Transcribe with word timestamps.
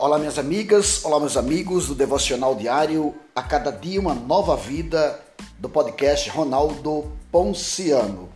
Olá, 0.00 0.16
minhas 0.16 0.38
amigas, 0.38 1.04
olá, 1.04 1.18
meus 1.18 1.36
amigos 1.36 1.88
do 1.88 1.94
Devocional 1.96 2.54
Diário, 2.54 3.16
a 3.34 3.42
cada 3.42 3.72
dia 3.72 4.00
uma 4.00 4.14
nova 4.14 4.56
vida 4.56 5.20
do 5.58 5.68
podcast 5.68 6.30
Ronaldo 6.30 7.10
Ponciano. 7.32 8.28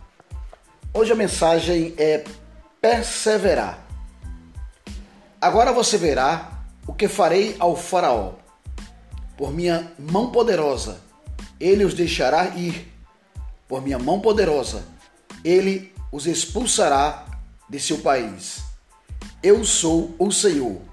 Hoje 0.93 1.13
a 1.13 1.15
mensagem 1.15 1.93
é 1.97 2.25
perseverar. 2.81 3.81
Agora 5.39 5.71
você 5.71 5.97
verá 5.97 6.65
o 6.85 6.93
que 6.93 7.07
farei 7.07 7.55
ao 7.57 7.77
Faraó. 7.77 8.33
Por 9.37 9.53
minha 9.53 9.89
mão 9.97 10.31
poderosa, 10.31 10.99
ele 11.61 11.85
os 11.85 11.93
deixará 11.93 12.45
ir. 12.57 12.91
Por 13.69 13.81
minha 13.81 13.97
mão 13.97 14.19
poderosa, 14.19 14.83
ele 15.45 15.93
os 16.11 16.27
expulsará 16.27 17.25
de 17.69 17.79
seu 17.79 17.99
país. 17.99 18.59
Eu 19.41 19.63
sou 19.63 20.13
o 20.19 20.29
Senhor. 20.29 20.92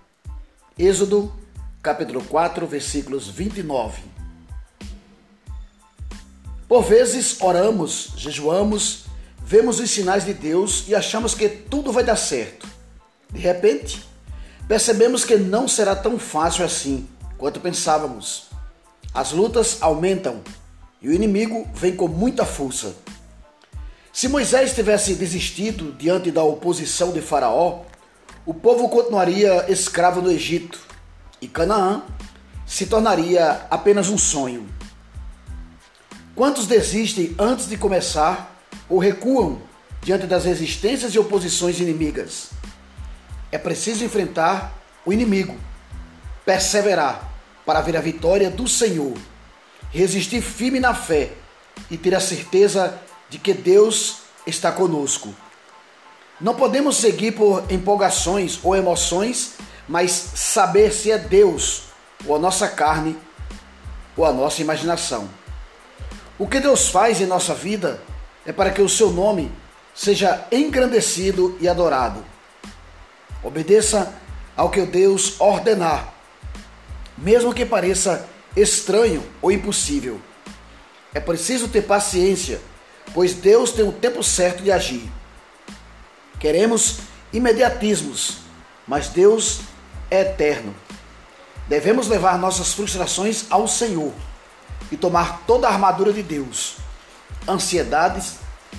Êxodo, 0.82 1.30
capítulo 1.82 2.24
4, 2.24 2.66
versículos 2.66 3.28
29. 3.28 4.00
Por 6.66 6.82
vezes 6.82 7.38
oramos, 7.42 8.14
jejuamos, 8.16 9.04
vemos 9.44 9.78
os 9.78 9.90
sinais 9.90 10.24
de 10.24 10.32
Deus 10.32 10.84
e 10.88 10.94
achamos 10.94 11.34
que 11.34 11.50
tudo 11.50 11.92
vai 11.92 12.02
dar 12.02 12.16
certo. 12.16 12.66
De 13.30 13.38
repente, 13.38 14.02
percebemos 14.66 15.22
que 15.22 15.36
não 15.36 15.68
será 15.68 15.94
tão 15.94 16.18
fácil 16.18 16.64
assim 16.64 17.06
quanto 17.36 17.60
pensávamos. 17.60 18.44
As 19.12 19.32
lutas 19.32 19.82
aumentam 19.82 20.40
e 21.02 21.10
o 21.10 21.12
inimigo 21.12 21.68
vem 21.74 21.94
com 21.94 22.08
muita 22.08 22.46
força. 22.46 22.96
Se 24.14 24.28
Moisés 24.28 24.74
tivesse 24.74 25.14
desistido 25.14 25.92
diante 25.92 26.30
da 26.30 26.42
oposição 26.42 27.12
de 27.12 27.20
Faraó, 27.20 27.84
o 28.50 28.54
povo 28.54 28.88
continuaria 28.88 29.70
escravo 29.70 30.20
no 30.20 30.28
Egito 30.28 30.80
e 31.40 31.46
Canaã 31.46 32.02
se 32.66 32.84
tornaria 32.84 33.64
apenas 33.70 34.08
um 34.08 34.18
sonho. 34.18 34.68
Quantos 36.34 36.66
desistem 36.66 37.32
antes 37.38 37.68
de 37.68 37.76
começar 37.76 38.60
ou 38.88 38.98
recuam 38.98 39.62
diante 40.02 40.26
das 40.26 40.46
resistências 40.46 41.14
e 41.14 41.18
oposições 41.20 41.78
inimigas? 41.78 42.50
É 43.52 43.56
preciso 43.56 44.02
enfrentar 44.02 44.76
o 45.06 45.12
inimigo, 45.12 45.56
perseverar 46.44 47.30
para 47.64 47.80
ver 47.80 47.96
a 47.96 48.00
vitória 48.00 48.50
do 48.50 48.66
Senhor, 48.66 49.16
resistir 49.92 50.42
firme 50.42 50.80
na 50.80 50.92
fé 50.92 51.30
e 51.88 51.96
ter 51.96 52.16
a 52.16 52.20
certeza 52.20 52.98
de 53.28 53.38
que 53.38 53.54
Deus 53.54 54.22
está 54.44 54.72
conosco. 54.72 55.32
Não 56.40 56.54
podemos 56.54 56.96
seguir 56.96 57.32
por 57.32 57.64
empolgações 57.70 58.58
ou 58.62 58.74
emoções, 58.74 59.54
mas 59.86 60.10
saber 60.10 60.92
se 60.92 61.10
é 61.10 61.18
Deus 61.18 61.82
ou 62.24 62.34
a 62.34 62.38
nossa 62.38 62.66
carne 62.66 63.16
ou 64.16 64.24
a 64.24 64.32
nossa 64.32 64.62
imaginação. 64.62 65.28
O 66.38 66.46
que 66.46 66.58
Deus 66.58 66.88
faz 66.88 67.20
em 67.20 67.26
nossa 67.26 67.54
vida 67.54 68.00
é 68.46 68.52
para 68.52 68.70
que 68.70 68.80
o 68.80 68.88
seu 68.88 69.10
nome 69.10 69.52
seja 69.94 70.46
engrandecido 70.50 71.58
e 71.60 71.68
adorado. 71.68 72.24
Obedeça 73.42 74.14
ao 74.56 74.70
que 74.70 74.80
Deus 74.82 75.38
ordenar, 75.38 76.14
mesmo 77.18 77.52
que 77.52 77.66
pareça 77.66 78.26
estranho 78.56 79.22
ou 79.42 79.52
impossível. 79.52 80.18
É 81.12 81.20
preciso 81.20 81.68
ter 81.68 81.82
paciência, 81.82 82.60
pois 83.12 83.34
Deus 83.34 83.72
tem 83.72 83.86
o 83.86 83.92
tempo 83.92 84.22
certo 84.22 84.62
de 84.62 84.72
agir. 84.72 85.19
Queremos 86.40 87.00
imediatismos, 87.34 88.38
mas 88.88 89.08
Deus 89.08 89.60
é 90.10 90.22
eterno. 90.22 90.74
Devemos 91.68 92.08
levar 92.08 92.38
nossas 92.38 92.72
frustrações 92.72 93.44
ao 93.50 93.68
Senhor 93.68 94.12
e 94.90 94.96
tomar 94.96 95.42
toda 95.46 95.68
a 95.68 95.72
armadura 95.72 96.12
de 96.14 96.22
Deus. 96.22 96.76
Ansiedades 97.46 98.36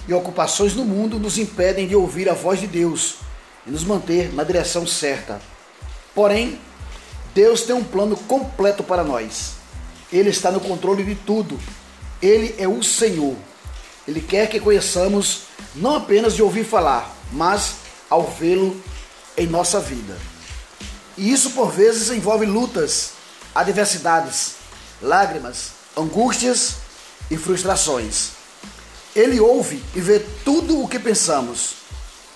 e 0.08 0.14
ocupações 0.14 0.74
no 0.74 0.84
mundo 0.84 1.20
nos 1.20 1.38
impedem 1.38 1.88
de 1.88 1.96
ouvir 1.96 2.28
a 2.28 2.34
voz 2.34 2.60
de 2.60 2.66
Deus 2.66 3.18
e 3.66 3.70
nos 3.70 3.84
manter 3.84 4.34
na 4.34 4.44
direção 4.44 4.88
certa. 4.88 5.40
Porém, 6.16 6.60
Deus 7.34 7.62
tem 7.62 7.76
um 7.76 7.84
plano 7.84 8.18
completo 8.18 8.84
para 8.84 9.04
nós. 9.04 9.54
Ele 10.12 10.30
está 10.30 10.52
no 10.52 10.60
controle 10.60 11.04
de 11.04 11.14
tudo. 11.14 11.60
Ele 12.22 12.56
é 12.58 12.68
o 12.68 12.82
Senhor. 12.84 13.36
Ele 14.08 14.20
quer 14.20 14.50
que 14.50 14.60
conheçamos 14.60 15.44
não 15.76 15.96
apenas 15.96 16.36
de 16.36 16.42
ouvir 16.42 16.66
falar, 16.66 17.21
mas 17.32 17.76
ao 18.10 18.28
vê-lo 18.28 18.82
em 19.38 19.48
nossa 19.48 19.80
vida. 19.80 20.18
E 21.18 21.32
isso 21.32 21.52
por 21.52 21.72
vezes 21.72 22.10
envolve 22.10 22.46
lutas, 22.46 23.12
adversidades, 23.54 24.56
lágrimas, 25.02 25.72
angústias 25.96 26.76
e 27.30 27.38
frustrações. 27.38 28.32
Ele 29.16 29.40
ouve 29.40 29.84
e 29.96 30.02
vê 30.02 30.20
tudo 30.44 30.82
o 30.82 30.88
que 30.88 31.00
pensamos. 31.00 31.74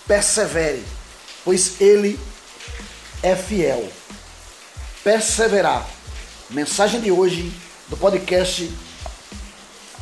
Persevere, 0.07 0.83
pois 1.43 1.79
ele 1.79 2.19
é 3.23 3.35
fiel. 3.35 3.89
Perseverar. 5.03 5.87
Mensagem 6.49 7.01
de 7.01 7.11
hoje 7.11 7.51
do 7.87 7.97
podcast 7.97 8.71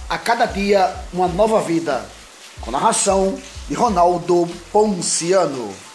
A 0.10 0.18
cada 0.18 0.46
dia 0.46 0.94
uma 1.14 1.28
nova 1.28 1.62
vida, 1.62 2.06
com 2.62 2.70
narração 2.70 3.40
de 3.68 3.76
Ronaldo 3.76 4.48
Ponciano. 4.72 5.93